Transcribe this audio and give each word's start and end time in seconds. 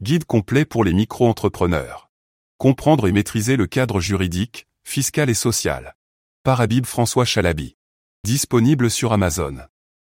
Guide 0.00 0.26
complet 0.26 0.64
pour 0.64 0.84
les 0.84 0.92
micro-entrepreneurs. 0.92 2.08
Comprendre 2.56 3.08
et 3.08 3.12
maîtriser 3.12 3.56
le 3.56 3.66
cadre 3.66 3.98
juridique, 3.98 4.68
fiscal 4.84 5.28
et 5.28 5.34
social. 5.34 5.96
Par 6.44 6.60
Habib 6.60 6.86
François 6.86 7.24
Chalabi. 7.24 7.76
Disponible 8.22 8.92
sur 8.92 9.12
Amazon. 9.12 9.58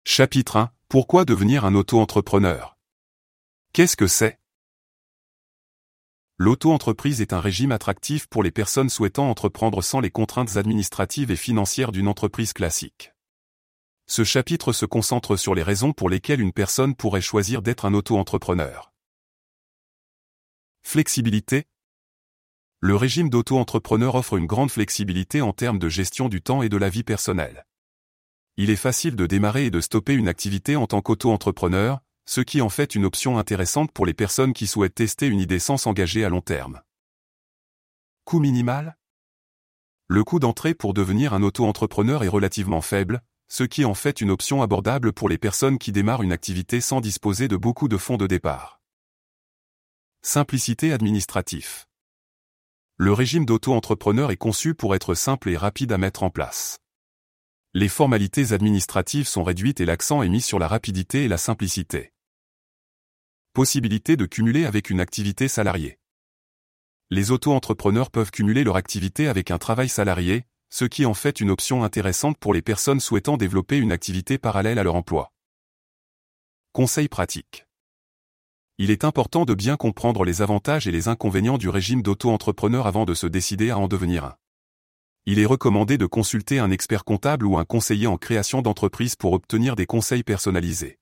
Chapitre 0.06 0.56
1. 0.56 0.70
Pourquoi 0.88 1.26
devenir 1.26 1.66
un 1.66 1.74
auto-entrepreneur? 1.74 2.78
Qu'est-ce 3.74 3.98
que 3.98 4.06
c'est? 4.06 4.40
L'auto-entreprise 6.39 7.21
est 7.21 7.35
un 7.35 7.41
régime 7.41 7.71
attractif 7.71 8.27
pour 8.27 8.43
les 8.43 8.53
personnes 8.53 8.89
souhaitant 8.89 9.29
entreprendre 9.29 9.82
sans 9.82 10.01
les 10.01 10.11
contraintes 10.11 10.57
administratives 10.57 11.30
et 11.30 11.37
financières 11.37 11.93
d'une 11.93 12.09
entreprise 12.09 12.55
classique. 12.55 13.12
Ce 14.07 14.25
chapitre 14.25 14.73
se 14.73 14.87
concentre 14.87 15.37
sur 15.37 15.55
les 15.55 15.62
raisons 15.62 15.93
pour 15.93 16.09
lesquelles 16.09 16.41
une 16.41 16.55
personne 16.55 16.95
pourrait 16.95 17.21
choisir 17.21 17.61
d'être 17.61 17.85
un 17.85 17.93
auto-entrepreneur. 17.93 18.93
Flexibilité. 20.87 21.64
Le 22.79 22.95
régime 22.95 23.29
d'auto-entrepreneur 23.29 24.15
offre 24.15 24.37
une 24.37 24.47
grande 24.47 24.70
flexibilité 24.70 25.41
en 25.41 25.52
termes 25.52 25.80
de 25.80 25.88
gestion 25.88 26.29
du 26.29 26.41
temps 26.41 26.62
et 26.62 26.69
de 26.69 26.77
la 26.77 26.88
vie 26.88 27.02
personnelle. 27.02 27.66
Il 28.59 28.70
est 28.70 28.77
facile 28.77 29.16
de 29.16 29.27
démarrer 29.27 29.65
et 29.65 29.70
de 29.73 29.80
stopper 29.80 30.12
une 30.12 30.28
activité 30.28 30.77
en 30.77 30.87
tant 30.87 31.01
qu'auto-entrepreneur, 31.01 32.01
ce 32.27 32.42
qui 32.42 32.61
en 32.61 32.69
fait 32.69 32.95
une 32.95 33.06
option 33.06 33.39
intéressante 33.39 33.91
pour 33.91 34.06
les 34.06 34.15
personnes 34.15 34.52
qui 34.52 34.69
souhaitent 34.69 34.95
tester 34.95 35.27
une 35.27 35.41
idée 35.41 35.59
sans 35.59 35.78
s'engager 35.78 36.25
à 36.25 36.28
long 36.28 36.42
terme. 36.42 36.80
Coût 38.25 38.39
minimal 38.39 38.97
Le 40.06 40.23
coût 40.23 40.39
d'entrée 40.39 40.75
pour 40.75 40.95
devenir 40.95 41.33
un 41.34 41.42
auto-entrepreneur 41.42 42.23
est 42.23 42.28
relativement 42.28 42.83
faible, 42.83 43.23
ce 43.48 43.64
qui 43.64 43.84
en 43.84 43.95
fait 43.95 44.20
une 44.20 44.30
option 44.30 44.62
abordable 44.62 45.12
pour 45.12 45.28
les 45.28 45.39
personnes 45.39 45.78
qui 45.78 45.91
démarrent 45.91 46.23
une 46.23 46.30
activité 46.30 46.80
sans 46.80 47.01
disposer 47.01 47.48
de 47.48 47.56
beaucoup 47.56 47.89
de 47.89 47.97
fonds 47.97 48.19
de 48.19 48.28
départ. 48.28 48.84
Simplicité 50.27 50.95
administrative. 50.95 51.84
Le 52.96 53.12
régime 53.12 53.45
d'auto-entrepreneur 53.45 54.30
est 54.30 54.39
conçu 54.39 54.75
pour 54.75 54.94
être 54.94 55.14
simple 55.14 55.50
et 55.50 55.56
rapide 55.58 55.92
à 55.92 55.98
mettre 55.98 56.22
en 56.22 56.30
place. 56.30 56.78
Les 57.75 57.91
formalités 57.91 58.55
administratives 58.55 59.28
sont 59.28 59.45
réduites 59.45 59.83
et 59.83 59.84
l'accent 59.84 60.22
est 60.22 60.30
mis 60.30 60.41
sur 60.41 60.58
la 60.58 60.67
rapidité 60.67 61.25
et 61.25 61.28
la 61.28 61.36
simplicité. 61.36 62.14
Possibilité 63.52 64.17
de 64.17 64.25
cumuler 64.25 64.64
avec 64.64 64.89
une 64.89 65.00
activité 65.00 65.47
salariée. 65.47 65.98
Les 67.11 67.30
auto-entrepreneurs 67.30 68.11
peuvent 68.11 68.30
cumuler 68.30 68.64
leur 68.64 68.77
activité 68.77 69.28
avec 69.28 69.50
un 69.50 69.58
travail 69.58 69.91
salarié, 69.91 70.47
ce 70.70 70.86
qui 70.86 71.05
en 71.05 71.12
fait 71.12 71.39
une 71.39 71.50
option 71.50 71.84
intéressante 71.84 72.39
pour 72.39 72.55
les 72.55 72.62
personnes 72.62 73.00
souhaitant 73.00 73.36
développer 73.36 73.77
une 73.77 73.92
activité 73.92 74.39
parallèle 74.39 74.78
à 74.78 74.84
leur 74.84 74.95
emploi. 74.95 75.34
Conseil 76.72 77.08
pratique. 77.08 77.67
Il 78.77 78.91
est 78.91 79.05
important 79.05 79.44
de 79.44 79.55
bien 79.55 79.77
comprendre 79.77 80.25
les 80.25 80.42
avantages 80.42 80.89
et 80.89 80.91
les 80.91 81.06
inconvénients 81.06 81.58
du 81.58 81.69
régime 81.69 82.03
d'auto-entrepreneur 82.03 82.89
avant 82.89 83.05
de 83.05 83.14
se 83.14 83.28
décider 83.28 83.70
à 83.70 83.78
en 83.78 83.86
devenir 83.86 84.25
un. 84.25 84.34
Il 85.27 85.39
est 85.39 85.47
recommandé 85.47 85.97
de 85.97 86.06
consulter 86.06 86.58
un 86.58 86.72
expert 86.72 87.05
comptable 87.05 87.47
ou 87.47 87.56
un 87.56 87.64
conseiller 87.64 88.08
en 88.08 88.17
création 88.17 88.62
d'entreprise 88.62 89.14
pour 89.14 89.33
obtenir 89.33 89.77
des 89.77 89.86
conseils 89.86 90.25
personnalisés. 90.25 90.98